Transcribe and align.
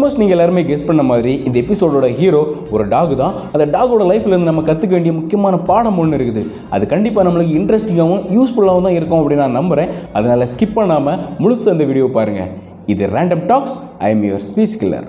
Almost 0.00 0.20
நீங்கள் 0.20 0.36
எல்லாருமே 0.36 0.62
guess 0.68 0.86
பண்ண 0.86 1.02
மாதிரி 1.08 1.32
இந்த 1.46 1.56
எபிசோடோட 1.62 2.06
ஹீரோ 2.18 2.40
ஒரு 2.74 2.84
டாக் 2.92 3.12
தான். 3.20 3.34
அந்த 3.54 3.64
டாகோட 3.74 4.04
லைஃப்லேருந்து 4.10 4.50
நம்ம 4.50 4.62
கற்றுக்க 4.68 4.92
வேண்டிய 4.96 5.14
முக்கியமான 5.18 5.58
பாடம் 5.70 5.98
ஒன்று 6.02 6.18
இருக்குது. 6.18 6.42
அது 6.76 6.86
கண்டிப்பாக 6.94 7.26
நம்மளுக்கு 7.28 7.58
இன்ட்ரெஸ்டிங்காகவும் 7.60 8.24
யூஸ்ஃபுல்லாகவும் 8.38 8.88
தான் 8.88 8.98
இருக்கும் 8.98 9.20
அப்படின்னு 9.20 9.44
நான் 9.46 9.58
நம்புகிறேன் 9.60 9.94
அதனால் 10.18 10.50
ஸ்கிப் 10.56 10.76
பண்ணாமல் 10.80 11.22
முழுசு 11.44 11.72
அந்த 11.76 11.86
வீடியோ 11.92 12.08
பாருங்கள் 12.18 12.52
இது 12.94 13.12
random 13.16 13.46
talks 13.52 13.76
I 14.06 14.10
am 14.16 14.24
your 14.28 14.46
speech 14.50 14.80
killer 14.82 15.08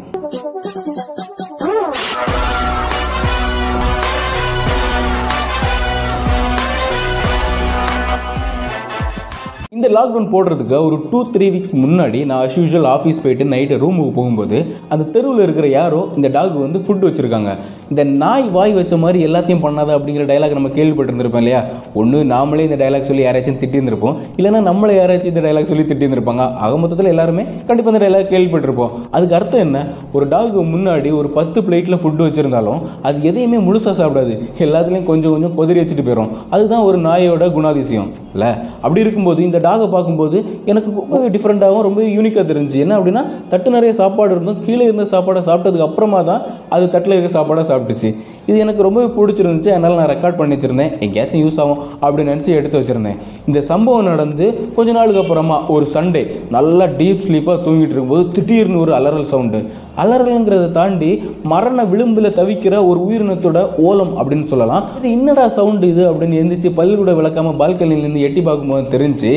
lockdown 9.95 10.31
போடுறதுக்கு 10.33 10.77
ஒரு 10.85 10.97
டூ 11.11 11.19
த்ரீ 11.35 11.47
வீக்ஸ் 11.55 11.75
முன்னாடி 11.83 12.25
நான் 12.25 12.41
அஸ் 12.45 12.57
யூஷுவல் 12.59 12.89
ஆஃபீஸ் 12.95 13.21
போயிட்டு 13.23 13.45
நைட்டு 13.53 13.79
ரூமுக்கு 13.83 14.13
போகும்போது 14.13 14.57
அந்த 14.89 15.03
தெருவில் 15.05 15.43
இருக்கிற 15.43 15.67
யாரோ 15.67 16.01
இந்த 16.15 16.27
டாக் 16.27 16.57
வந்து 16.65 16.79
ஃபுட் 16.79 17.05
வச்சுருக்காங்க. 17.07 17.51
இந்த 17.89 18.03
நாய் 18.03 18.47
வாய் 18.55 18.73
வச்ச 18.73 18.97
மாதிரி 18.97 19.19
எல்லாத்தையும் 19.25 19.63
பண்ணாத 19.65 19.89
அப்படிங்கிற 19.97 20.25
டைலாக் 20.31 20.57
நம்ம 20.57 20.67
கேள்விப்பட்டிருந்திருப்போம் 20.67 21.41
இல்லையா? 21.43 21.61
ஒன்று 21.93 22.23
நாமளே 22.23 22.69
இந்த 22.69 22.77
டைலாக் 22.83 23.07
சொல்லி 23.09 23.25
யாராச்சும் 23.25 23.59
திட்டியிருந்திருப்போம் 23.63 24.15
இல்லைனா 24.37 24.61
நம்மளே 24.61 24.95
யாராச்சும் 25.01 25.31
இந்த 25.31 25.41
டைலாக் 25.41 25.69
சொல்லி 25.71 25.83
திட்டியிருந்திருப்பாங்க 25.83 26.43
ஆக 26.65 26.77
மொத்தத்தில் 26.77 27.11
எல்லாருமே 27.13 27.45
கண்டிப்பாக 27.67 27.97
இந்த 27.97 28.01
டைலாக் 28.05 28.31
கேள்விப்பட்டிருப்போம். 28.33 28.91
அதுக்கு 29.11 29.35
அர்த்தம் 29.35 29.59
என்ன? 29.59 29.79
ஒரு 30.13 30.27
டாக்கு 30.27 30.61
முன்னாடி 30.73 31.09
ஒரு 31.17 31.29
பத்து 31.29 31.61
பிளேட்டில் 31.61 31.99
ஃபுட்டு 32.03 32.25
வச்சுருந்தாலும் 32.27 32.81
அது 33.01 33.23
எதையுமே 33.23 33.57
முழுசாக 33.57 33.95
சாப்பிடாது. 34.01 34.33
எல்லாத்துலேயும் 34.65 35.09
கொஞ்சம் 35.11 35.31
கொஞ்சம் 35.31 35.55
கொதிரி 35.59 35.79
வச்சுட்டு 35.81 36.05
போயிடும் 36.07 36.31
அதுதான் 36.49 36.81
ஒரு 36.81 36.97
நாயோட 36.97 37.45
குணாதிசயம். 37.57 38.09
இல்லை? 38.33 38.49
அப்படி 38.81 38.99
இருக்கும்போது 38.99 39.43
இந்த 39.43 39.57
டாக் 39.57 39.80
பார்க்கும்போது 39.87 40.37
எனக்கு 40.71 40.89
ரொம்ப 40.99 41.19
டிஃப்ரெண்ட்டாகவும் 41.35 41.85
ரொம்ப 41.87 42.01
யூனிக்காக 42.17 42.45
தெரிஞ்சு. 42.51 42.77
என்ன 42.85 42.99
அப்படின்னா 42.99 43.23
தட்டு 43.51 43.69
நிறைய 43.75 43.93
சாப்பாடு 44.01 44.31
இருந்தும் 44.35 44.59
கீழே 44.65 44.83
இருந்த 44.89 45.05
சாப்பாடை 45.13 45.43
சாப்பிட்டதுக்கு 45.49 45.87
அப்புறமா 45.89 46.21
தான் 46.29 46.41
அது 46.69 46.85
தட்டில் 46.95 47.15
இருக்க 47.17 47.31
சாப்பாடாக 47.37 47.65
சாப்பிட்டுச்சு. 47.71 48.11
இது 48.49 48.57
எனக்கு 48.65 48.85
ரொம்பவே 48.87 49.07
பிடிச்சிருந்துச்சு. 49.17 49.71
அதனால் 49.75 49.99
நான் 50.01 50.11
ரெக்கார்ட் 50.13 50.39
பண்ணி 50.39 50.55
வச்சுருந்தேன். 50.55 50.93
எங்கேயாச்சும் 51.05 51.43
யூஸ் 51.45 51.59
ஆகும் 51.63 51.81
அப்படின்னு 52.01 52.31
நினச்சி 52.33 52.57
எடுத்து 52.59 52.79
வச்சுருந்தேன். 52.81 53.19
இந்த 53.49 53.61
சம்பவம் 53.71 54.09
நடந்து 54.11 54.47
கொஞ்ச 54.75 54.91
நாளுக்கு 54.91 55.21
அப்புறமா 55.23 55.59
ஒரு 55.75 55.87
சண்டே 55.95 56.23
நல்லா 56.57 56.85
டீப் 56.99 57.23
ஸ்லீப்பாக 57.27 57.57
தூங்கிட்டு 57.67 57.95
இருக்கும்போது 57.95 58.25
திடீர்னு 58.37 58.79
ஒரு 58.79 58.93
அலறல் 58.99 59.31
சவுண்டு 59.31 59.61
அலறலுங்கிறத 60.03 60.71
தாண்டி 60.79 61.11
மரண 61.53 61.83
விளிம்பில் 61.91 62.35
தவிக்கிற 62.39 62.73
ஒரு 62.89 62.99
உயிரினத்தோட 63.07 63.61
ஓலம் 63.89 64.13
அப்படின்னு 64.19 64.47
சொல்லலாம். 64.53 64.87
இது 64.97 65.11
என்னடா 65.17 65.45
சவுண்டு 65.57 65.87
இது 65.93 66.03
அப்படின்னு 66.11 66.39
எந்திரிச்சு 66.41 66.71
பல்லு 66.79 66.97
கூட 67.03 67.13
விளக்காம 67.19 67.53
பால்கனிலேருந்து 67.61 68.25
எட்டி 68.29 68.43
பார்க்கும்போது 68.49 68.91
தெரிஞ்சு 68.95 69.31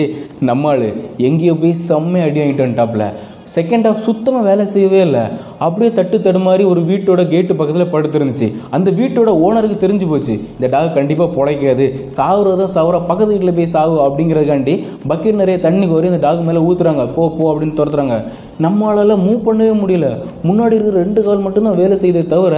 நம்மாள் 0.51 0.89
எங்கேயோ 1.29 1.55
போய் 1.63 1.81
செம்ம 1.89 2.25
அடி 2.27 2.41
வாங்கிட்டு 2.41 2.67
வந்துட்டாப்ல. 2.67 3.07
செகண்ட் 3.55 3.87
ஹாஃப் 3.87 4.05
சுத்தமாக 4.05 4.47
வேலை 4.49 4.65
செய்யவே 4.75 5.01
இல்லை. 5.07 5.23
அப்படியே 5.65 5.91
தட்டு 5.97 6.17
தடுமாறி 6.27 6.65
ஒரு 6.71 6.81
வீட்டோட 6.91 7.23
கேட்டு 7.33 7.53
பக்கத்தில் 7.59 7.91
படுத்துருந்துச்சு. 7.95 8.47
அந்த 8.77 8.89
வீட்டோட 9.01 9.31
ஓனருக்கு 9.47 9.77
தெரிஞ்சு 9.83 10.07
போச்சு 10.13 10.35
இந்த 10.55 10.69
டாக் 10.75 10.97
கண்டிப்பாக 10.99 11.29
பிழைக்காது. 11.37 11.87
சாகுறதா 12.17 12.67
சாகுற 12.77 13.01
பக்கத்து 13.11 13.33
வீட்டில் 13.35 13.57
போய் 13.59 13.73
சாகு 13.75 13.99
அப்படிங்கிறதுக்காண்டி 14.07 14.75
பக்கெட் 15.13 15.41
நிறைய 15.43 15.59
தண்ணி 15.67 15.89
கோரி 15.93 16.11
அந்த 16.13 16.23
டாக் 16.27 16.49
மேலே 16.49 16.63
ஊற்றுறாங்க 16.69 17.05
போ 17.17 17.29
போ 17.37 17.45
அப்படின்னு 17.53 17.79
துரத்துறாங்க. 17.81 18.17
நம்மளால் 18.63 19.23
மூவ் 19.27 19.45
பண்ணவே 19.47 19.73
முடியல. 19.83 20.09
முன்னாடி 20.49 20.75
இருக்கிற 20.77 20.97
ரெண்டு 21.03 21.21
கால் 21.27 21.45
மட்டும்தான் 21.45 21.79
வேலை 21.81 21.97
செய்தே 22.03 22.23
தவிர 22.33 22.57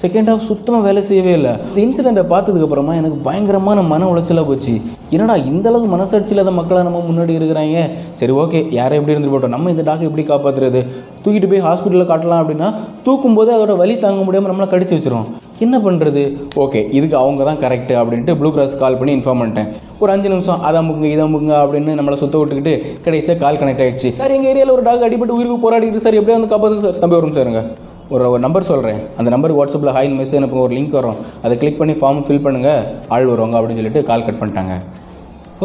செகண்ட் 0.00 0.28
ஹாஃப் 0.30 0.46
சுத்தமாக 0.48 0.84
வேலை 0.86 1.02
செய்யவே 1.08 1.32
இல்லை. 1.38 1.52
இந்த 1.68 1.78
இன்சிடெண்ட்டை 1.84 2.24
பார்த்ததுக்கப்புறமா 2.32 2.94
எனக்கு 3.00 3.18
பயங்கரமான 3.26 3.82
மன 3.92 4.08
உளைச்சலாக 4.12 4.44
போச்சு. 4.48 4.74
என்னடா 5.14 5.36
இந்தளவுக்கு 5.50 5.90
மனசாட்சி 5.94 6.34
இல்லாத 6.34 6.52
மக்களாக 6.58 6.86
நம்ம 6.88 7.02
முன்னாடி 7.10 7.32
இருக்கிறாங்க? 7.38 7.84
சரி 8.20 8.32
ஓகே 8.42 8.60
யாரை 8.78 8.98
எப்படி 8.98 9.14
இருந்து 9.14 9.32
போட்டோம்? 9.34 9.54
நம்ம 9.56 9.70
இந்த 9.74 9.84
டாக்கை 9.88 10.06
எப்படி 10.10 10.24
காப்பாற்றுறது 10.32 10.82
தூக்கிட்டு 11.22 11.50
போய் 11.52 11.66
ஹாஸ்பிட்டலில் 11.68 12.10
காட்டலாம் 12.10 12.42
அப்படின்னா 12.42 12.68
தூக்கும் 13.06 13.36
போது 13.38 13.50
அதோட 13.56 13.76
வலி 13.82 13.96
தாங்க 14.04 14.22
முடியாமல் 14.26 14.52
நம்மளை 14.52 14.68
கடிச்சு 14.74 14.96
வச்சிரும். 14.98 15.26
என்ன 15.64 15.76
பண்ணுறது 15.86 16.22
ஓகே 16.64 16.80
இதுக்கு 16.98 17.16
அவங்க 17.22 17.44
தான் 17.50 17.62
கரெக்டு 17.64 17.94
அப்படின்ட்டு 18.02 18.36
ப்ளூ 18.40 18.50
கிராஸ் 18.56 18.80
கால் 18.82 18.98
பண்ணி 19.00 19.14
இன்ஃபார்ம் 19.18 19.42
பண்ணிட்டேன். 19.42 19.70
ஒரு 20.02 20.10
அஞ்சு 20.14 20.28
நிமிஷம் 20.32 20.62
அதை 20.68 20.76
அமுக்குங்க 20.80 21.10
இதை 21.12 21.22
அமுக்குங்க 21.26 21.56
அப்படின்னு 21.62 21.92
நம்மளை 21.98 22.16
சுத்த 22.22 22.38
விட்டுக்கிட்டு 22.40 22.74
கடைசியாக 23.04 23.38
கால் 23.42 23.60
கனெக்ட் 23.60 23.82
ஆகிடுச்சு 23.84 24.10
சார் 24.20 24.34
எங்கள் 24.36 24.50
ஏரியாவில் 24.52 24.74
ஒரு 24.76 24.84
டாக் 24.88 25.04
அடிபட்டு 25.06 25.36
உயிருக்கு 25.36 25.64
போராடிட்டு 25.64 26.02
சார் 26.06 26.18
எப்படியா 26.20 26.38
வந்து 26.38 26.52
காப்பாதுங்க 26.52 26.84
சார். 26.86 26.98
தம்பி 27.04 27.18
வரும் 27.18 27.36
சாருங்க 27.38 27.62
ஒரு 28.14 28.24
ஒரு 28.32 28.42
நம்பர் 28.46 28.68
சொல்கிறேன் 28.72 29.00
அந்த 29.18 29.28
நம்பருக்கு 29.34 29.60
வாட்ஸ்அப்பில் 29.60 29.94
ஹாய் 29.96 30.10
மெசேஜ் 30.18 30.38
எனக்கு 30.40 30.58
ஒரு 30.64 30.72
லிங்க் 30.76 30.96
வரும். 30.98 31.16
அதை 31.44 31.54
கிளிக் 31.62 31.80
பண்ணி 31.80 31.94
ஃபார்ம் 32.00 32.20
ஃபில் 32.26 32.44
பண்ணுங்கள் 32.44 32.82
ஆள் 33.14 33.30
வருவாங்க 33.32 33.56
அப்படின்னு 33.58 33.80
சொல்லிட்டு 33.80 34.02
கால் 34.10 34.26
கட் 34.26 34.40
பண்ணிட்டாங்க. 34.42 34.74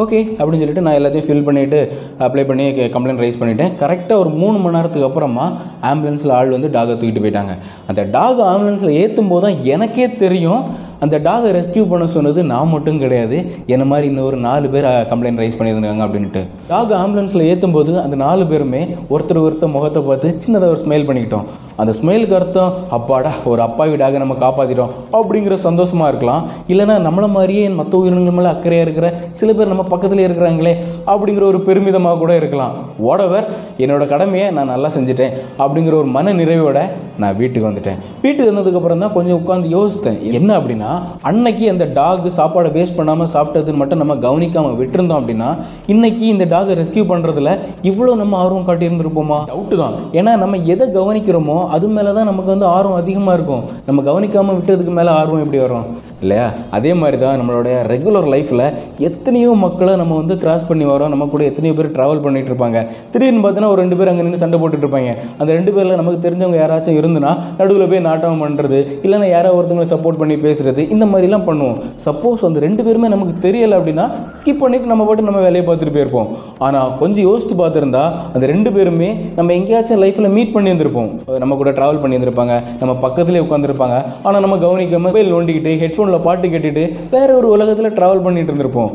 ஓகே 0.01 0.19
அப்படின்னு 0.37 0.61
சொல்லிட்டு 0.61 0.83
நான் 0.85 0.97
எல்லாத்தையும் 0.99 1.27
ஃபில் 1.27 1.45
பண்ணிவிட்டு 1.47 1.79
அப்ளை 2.25 2.43
பண்ணி 2.49 2.65
கம்ப்ளைண்ட் 2.93 3.23
ரைஸ் 3.23 3.39
பண்ணிவிட்டேன் 3.39 3.73
கரெக்டாக 3.81 4.21
ஒரு 4.23 4.29
மூணு 4.41 4.57
மணி 4.63 4.75
நேரத்துக்கு 4.77 5.07
அப்புறமா 5.09 5.45
ஆம்புலன்ஸில் 5.89 6.33
ஆள் 6.37 6.53
வந்து 6.55 6.69
டாகை 6.75 6.93
தூக்கிட்டு 7.01 7.23
போயிட்டாங்க. 7.25 7.55
அந்த 7.89 8.03
டாக் 8.15 8.39
ஆம்புலன்ஸில் 8.51 8.97
ஏற்றும் 9.01 9.31
போது 9.33 9.43
தான் 9.45 9.59
எனக்கே 9.73 10.07
தெரியும் 10.23 10.63
அந்த 11.03 11.15
டாகை 11.27 11.51
ரெஸ்கியூ 11.57 11.83
பண்ண 11.91 12.05
சொன்னது 12.15 12.39
நான் 12.51 12.71
மட்டும் 12.73 12.99
கிடையாது. 13.03 13.37
என்ன 13.73 13.83
மாதிரி 13.91 14.05
இன்னொரு 14.11 14.37
நாலு 14.47 14.67
பேர் 14.73 14.87
கம்ப்ளைண்ட் 15.11 15.41
ரைஸ் 15.41 15.57
பண்ணியிருந்தாங்க 15.59 16.03
அப்படின்ட்டு 16.07 16.41
டாக் 16.71 16.93
ஆம்புலன்ஸில் 16.99 17.47
ஏற்றும் 17.51 17.75
போது 17.77 17.91
அந்த 18.03 18.15
நாலு 18.25 18.43
பேருமே 18.51 18.81
ஒருத்தர் 19.13 19.43
ஒருத்தர் 19.45 19.73
முகத்தை 19.77 20.01
பார்த்து 20.09 20.29
சின்னதாக 20.45 20.73
ஒரு 20.73 20.81
ஸ்மைல் 20.83 21.07
பண்ணிக்கிட்டோம். 21.07 21.47
அந்த 21.81 21.91
ஸ்மைலுக்கு 21.99 22.35
அர்த்தம் 22.39 22.73
அப்பாடா 22.97 23.31
ஒரு 23.51 23.61
அப்பாவி 23.67 23.95
டாகை 24.01 24.17
நம்ம 24.23 24.35
காப்பாற்றிட்டோம் 24.43 24.91
அப்படிங்கிற 25.17 25.55
சந்தோஷமாக 25.67 26.09
இருக்கலாம். 26.11 26.43
இல்லைனா 26.71 26.95
நம்மளை 27.07 27.29
மாதிரியே 27.35 27.63
மற்ற 27.79 27.93
உயிரினங்கள் 28.01 28.35
மேலே 28.39 28.49
அக்கறையாக 28.53 28.85
இருக்கிற 28.87 29.07
சில 29.39 29.49
பேர் 29.57 29.71
நம்ம 29.73 29.85
பக்கத்தில் 29.93 30.25
இருக்கிறாங்களே 30.27 30.73
அப்படிங்கிற 31.11 31.45
ஒரு 31.51 31.61
பெருமிதமாக 31.67 32.19
கூட 32.23 32.33
இருக்கலாம். 32.41 32.73
ஓடவர் 33.11 33.47
என்னோட 33.83 34.03
கடமையை 34.13 34.47
நான் 34.57 34.71
நல்லா 34.73 34.91
செஞ்சுட்டேன் 34.97 35.33
அப்படிங்கிற 35.63 35.95
ஒரு 36.01 36.09
மன 36.17 36.33
நிறைவோட 36.41 36.79
நான் 37.21 37.37
வீட்டுக்கு 37.39 37.67
வந்துட்டேன். 37.69 37.97
வீட்டுக்கு 38.23 38.49
வந்ததுக்கப்புறம் 38.51 39.01
தான் 39.03 39.13
கொஞ்சம் 39.15 39.37
உட்காந்து 39.39 39.73
யோசித்தேன் 39.77 40.19
என்ன 40.37 40.51
அப்படின்னா 40.59 40.91
அன்னைக்கு 41.29 41.65
அந்த 41.73 41.85
டாக் 41.97 42.27
சாப்பாடை 42.37 42.69
வேஸ்ட் 42.77 42.97
பண்ணாமல் 42.99 43.31
சாப்பிட்டதுன்னு 43.35 43.81
மட்டும் 43.81 44.01
நம்ம 44.03 44.15
கவனிக்காமல் 44.27 44.77
விட்டுருந்தோம் 44.81 45.19
அப்படின்னா 45.21 45.49
இன்னைக்கு 45.93 46.23
இந்த 46.33 46.45
டாகை 46.53 46.75
ரெஸ்கியூ 46.81 47.05
பண்ணுறதுல 47.11 47.51
இவ்வளோ 47.89 48.15
நம்ம 48.21 48.37
ஆர்வம் 48.43 48.67
காட்டியிருந்திருப்போமா? 48.69 49.39
டவுட்டு 49.51 49.77
தான். 49.83 49.97
ஏன்னா 50.19 50.31
நம்ம 50.43 50.57
எதை 50.73 50.87
கவனிக்கிறோமோ 50.99 51.57
அது 51.75 51.87
மேலே 51.97 52.11
தான் 52.17 52.29
நமக்கு 52.31 52.53
வந்து 52.53 52.67
ஆர்வம் 52.75 53.01
அதிகமாக 53.01 53.37
இருக்கும். 53.37 53.63
நம்ம 53.87 54.03
கவனிக்காமல் 54.09 54.57
விட்டதுக்கு 54.57 54.93
மேலே 54.99 55.11
ஆர்வம் 55.19 55.43
எப்படி 55.45 55.59
வரும்? 55.65 55.85
இல்லையா? 56.23 56.47
அதே 56.77 56.91
மாதிரி 57.01 57.17
தான் 57.23 57.37
நம்மளுடைய 57.41 57.75
ரெகுலர் 57.91 58.27
லைஃப்பில் 58.33 58.65
எத்தனையோ 59.07 59.51
மக்களை 59.63 59.93
நம்ம 60.01 60.17
வந்து 60.21 60.35
கிராஸ் 60.43 60.65
பண்ணி 60.69 60.85
வரோம் 60.91 61.11
நம்ம 61.13 61.27
கூட 61.33 61.43
எத்தனையோ 61.51 61.75
பேர் 61.79 61.89
ட்ராவல் 61.95 62.21
பண்ணிகிட்டு 62.25 62.51
இருப்பாங்க. 62.51 62.79
திடீர்னு 63.13 63.41
பார்த்தீங்கன்னா 63.43 63.71
ஒரு 63.73 63.81
ரெண்டு 63.83 63.97
பேர் 63.99 64.11
அங்கே 64.11 64.25
நின்று 64.27 64.41
சண்டை 64.43 64.57
போட்டுட்டு 64.61 64.85
இருப்பாங்க. 64.85 65.11
அந்த 65.39 65.49
ரெண்டு 65.57 65.71
பேரில் 65.75 65.99
நமக்கு 66.01 66.19
தெரிஞ்சவங்க 66.25 66.59
யாராச்சும் 66.61 66.97
இருந்துன்னா 67.01 67.31
நடுவில் 67.59 67.87
போய் 67.93 68.03
நாட்டம் 68.09 68.43
பண்ணுறது 68.43 68.79
இல்லைன்னா 69.05 69.29
யாரோ 69.35 69.53
ஒருத்தவங்களை 69.57 69.89
சப்போர்ட் 69.93 70.19
பண்ணி 70.21 70.37
பேசுறது 70.45 70.83
இந்த 70.95 71.07
மாதிரிலாம் 71.13 71.45
பண்ணுவோம். 71.49 71.77
சப்போஸ் 72.07 72.45
அந்த 72.49 72.61
ரெண்டு 72.67 72.81
பேருமே 72.87 73.09
நமக்கு 73.15 73.35
தெரியலை 73.47 73.77
அப்படின்னா 73.79 74.05
ஸ்கிப் 74.41 74.61
பண்ணிட்டு 74.63 74.91
நம்ம 74.93 75.05
பாட்டு 75.09 75.27
நம்ம 75.29 75.41
வேலையை 75.47 75.63
பார்த்துட்டு 75.69 75.95
போயிருப்போம். 75.97 76.29
ஆனால் 76.67 76.91
கொஞ்சம் 77.01 77.27
யோசித்து 77.29 77.57
பார்த்துருந்தா 77.63 78.03
அந்த 78.35 78.45
ரெண்டு 78.53 78.69
பேருமே 78.77 79.09
நம்ம 79.39 79.53
எங்கேயாச்சும் 79.59 80.01
லைஃப்பில் 80.03 80.33
மீட் 80.37 80.53
பண்ணியிருந்திருப்போம் 80.55 81.09
நம்ம 81.43 81.55
கூட 81.61 81.71
ட்ராவல் 81.77 82.01
பண்ணியிருந்திருப்பாங்க 82.03 82.53
நம்ம 82.81 82.93
பக்கத்துலேயே 83.05 83.43
உட்காந்துருப்பாங்க 83.47 83.97
ஆனால் 84.27 84.43
நம்ம 84.45 84.57
கவனிக்காமல் 84.65 85.09
மொபைல் 85.09 85.31
நோண்டிக்கிட்டு 85.33 85.71
ஹெட்ஃபோனில் 86.11 86.23
பாட்டு 86.23 86.47
கேட்டுட்டு 86.47 86.83
வேற 87.11 87.35
ஒரு 87.35 87.47
உலகத்தில் 87.49 87.91
ட்ராவல் 87.91 88.23
பண்ணிட்டு 88.23 88.53
இருந்திருப்போம். 88.53 88.91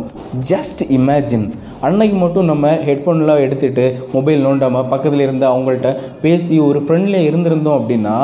ஜஸ்ட் 0.49 0.83
இமேஜின் 0.89 1.47
அன்னைக்கு 1.81 2.17
மட்டும் 2.17 2.45
நம்ம 2.45 2.67
ஹெட்ஃபோன்லாம் 2.87 3.43
எடுத்துகிட்டு 3.47 3.85
மொபைல் 4.13 4.45
நோண்டாமல் 4.47 4.87
பக்கத்தில் 4.93 5.21
இருந்து 5.21 5.47
அவங்கள்ட்ட 5.47 5.91
பேசி 6.23 6.55
ஒரு 6.59 6.79
ஃப்ரெண்ட்லியாக 6.81 7.29
இருந்திருந்தோம் 7.31 7.79
அப்படின்னா 7.81 8.15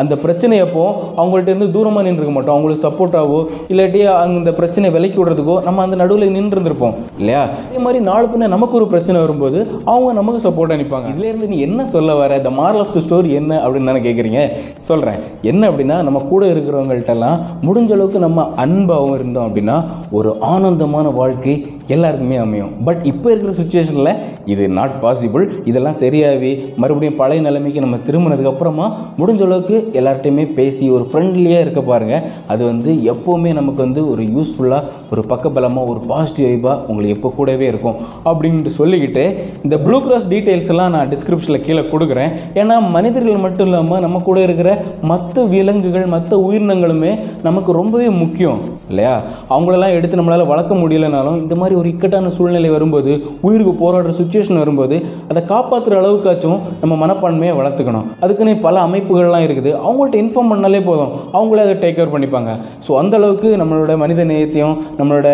அந்த 0.00 0.14
பிரச்சனையப்போ 0.24 0.84
அவங்கள்ட்ட 1.20 1.52
இருந்து 1.52 1.70
தூரமாக 1.76 2.04
நின்றுக்க 2.06 2.32
மாட்டோம். 2.34 2.54
அவங்களுக்கு 2.56 2.86
சப்போர்ட்டாவோ 2.88 3.38
இல்லாட்டி 3.68 4.02
அந்த 4.36 4.52
பிரச்சனை 4.52 4.90
விலக்கி 4.96 5.18
விடுறதுக்கோ 5.20 5.56
நம்ம 5.64 5.82
அந்த 5.82 5.96
நடுவில் 6.02 6.34
நின்றுருந்துருப்போம். 6.36 6.94
இல்லையா? 7.18 7.42
இதே 7.70 7.80
மாதிரி 7.86 8.00
நாலு 8.10 8.26
பின்ன 8.32 8.50
நமக்கு 8.56 8.78
ஒரு 8.80 8.86
பிரச்சனை 8.92 9.18
வரும்போது 9.20 9.58
அவங்க 9.84 10.12
நமக்கு 10.12 10.40
சப்போர்ட்டாக 10.46 10.80
நிற்பாங்க 10.82 11.08
இதுலேருந்து 11.14 11.50
நீ 11.52 11.58
என்ன 11.60 11.86
சொல்ல 11.94 12.14
வர? 12.14 12.40
The 12.46 12.50
moral 12.50 12.82
of 12.84 12.94
the 12.96 13.02
story 13.06 13.30
என்ன 13.40 13.60
அப்படின்னு 13.64 13.90
தானே 13.90 14.02
கேட்குறீங்க 14.06 14.42
சொல்கிறேன் 14.88 15.18
என்ன 15.42 15.62
அப்படின்னா 15.70 16.02
நம்ம 16.02 16.22
கூட 16.32 16.46
இருக்கிறவங்கள்ட்டெல்லாம் 16.46 17.38
முடிஞ்ச 17.62 17.92
அளவுக்கு 17.96 18.20
நம்ம 18.26 18.46
அன்பாகவும் 18.64 19.14
இருந்தோம் 19.14 19.46
அப்படின்னா 19.48 19.76
ஒரு 20.10 20.30
ஆனந்தமான 20.52 21.10
வாழ்க்கை 21.10 21.54
எல்லாருக்குமே 21.96 22.38
அமையும். 22.44 22.72
பட் 22.86 23.02
இப்போ 23.10 23.28
இருக்கிற 23.32 23.52
சுச்சுவேஷனில் 23.60 24.12
இது 24.52 24.64
நாட் 24.78 24.96
பாசிபிள் 25.04 25.44
இதெல்லாம் 25.70 25.98
சரியாகி 26.02 26.52
மறுபடியும் 26.82 27.18
பழைய 27.20 27.42
நிலைமைக்கு 27.48 27.84
நம்ம 27.84 27.98
திரும்பினதுக்கு 28.06 28.52
அப்புறமா 28.52 28.86
முடிஞ்ச 29.20 29.42
அளவுக்கு 29.48 29.76
எல்லார்ட்டையுமே 30.00 30.44
பேசி 30.58 30.84
ஒரு 30.96 31.04
ஃப்ரெண்ட்லியாக 31.10 31.64
இருக்க 31.64 31.82
பாருங்கள் 31.90 32.24
அது 32.54 32.62
வந்து 32.70 32.90
எப்போவுமே 33.12 33.52
நமக்கு 33.60 33.80
வந்து 33.86 34.02
ஒரு 34.12 34.22
யூஸ்ஃபுல்லாக 34.36 34.84
ஒரு 35.12 35.22
பக்கபலமாக 35.32 35.90
ஒரு 35.92 36.00
பாசிட்டிவ் 36.10 36.48
வைப்பாக 36.50 36.76
உங்களுக்கு 36.88 37.16
எப்போ 37.16 37.30
கூடவே 37.38 37.66
இருக்கும். 37.72 37.96
அப்படின்ட்டு 38.30 38.72
சொல்லிக்கிட்டு 38.80 39.24
இந்த 39.66 39.76
ப்ளூ 39.86 39.98
கிராஸ் 40.06 40.28
டீட்டெயில்ஸ் 40.32 40.70
எல்லாம் 40.74 40.92
நான் 40.96 41.10
டிஸ்கிரிப்ஷனில் 41.12 41.64
கீழே 41.66 41.84
கொடுக்குறேன். 41.92 42.32
ஏன்னா 42.60 42.76
மனிதர்கள் 42.96 43.44
மட்டும் 43.46 43.66
இல்லாமல் 43.68 44.02
நம்ம 44.04 44.20
கூட 44.28 44.38
இருக்கிற 44.46 44.70
மற்ற 45.12 45.44
விலங்குகள் 45.54 46.06
மற்ற 46.14 46.32
உயிரினங்களுமே 46.48 47.12
நமக்கு 47.46 47.70
ரொம்பவே 47.80 48.08
முக்கியம் 48.22 48.60
இல்லையா? 48.90 49.14
அவங்களெல்லாம் 49.54 49.94
எடுத்து 49.96 50.18
நம்மளால் 50.20 50.50
வளர்க்க 50.52 50.74
முடியலனாலும் 50.82 51.38
இந்த 51.44 51.54
மாதிரி 51.60 51.74
ஒரு 51.80 51.88
இக்கட்டான 51.92 52.32
சூழ்நிலை 52.36 52.70
வரும்போது 52.76 53.12
உயிருக்கு 53.46 53.74
போராடுற 53.82 54.12
சுச்சுவேஷன் 54.20 54.60
வரும்போது 54.62 54.96
அதை 55.30 55.42
காப்பாற்றுற 55.52 55.96
அளவுக்காச்சும் 56.02 56.58
நம்ம 56.82 56.94
மனப்பான்மையை 57.04 57.54
வளர்த்துக்கணும். 57.60 58.06
அதுக்குன்னு 58.24 58.54
பல 58.66 58.84
அமைப்புகள்லாம் 58.86 59.46
இருக்குது. 59.48 59.72
அவங்கள்ட்ட 59.86 60.22
இன்ஃபார்ம் 60.24 60.52
பண்ணாலே 60.52 60.82
போதும். 60.90 61.12
அவங்களே 61.36 61.64
அதை 61.66 61.74
டேக் 61.84 61.98
கேர் 61.98 62.14
பண்ணிப்பாங்க. 62.14 62.52
ஸோ 62.86 62.92
அந்த 63.02 63.14
அளவுக்கு 63.20 63.50
நம்மளோட 63.62 63.96
மனித 64.04 64.24
நேயத்தையும் 64.30 64.76
நம்மளோட 65.00 65.28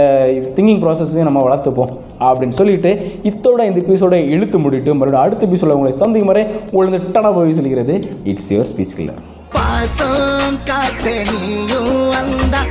திங்கிங் 0.58 0.82
ப்ராசஸையும் 0.84 1.28
நம்ம 1.30 1.42
வளர்த்துப்போம் 1.48 1.92
அப்படின்னு 2.26 2.56
சொல்லிட்டு 2.60 2.90
இத்தோட 3.30 3.60
இந்த 3.70 3.78
எபிசோட 3.84 4.16
இழுத்து 4.34 4.58
முடிட்டு 4.64 4.90
மறுபடியும் 4.98 5.24
அடுத்த 5.24 5.48
எபிசோட 5.48 5.76
உங்களை 5.78 5.94
சந்திக்கும் 6.02 6.32
வரை 6.32 6.44
உங்களுக்கு 6.74 7.00
டடா 7.16 7.32
போய் 7.38 7.56
சொல்கிறது 7.60 7.96
இட்ஸ் 8.32 8.50
யுவர் 8.54 8.70
ஸ்பீச் 8.72 8.96
கில்லர் 8.98 9.22
பாசம் 9.56 10.58
காத்த 10.68 11.08
நீயும் 11.32 11.92
வந்தா 12.14 12.62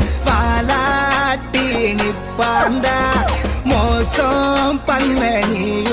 மோசம் 4.15 4.79
பண்ண 4.85 5.21
நீயும் 5.49 5.92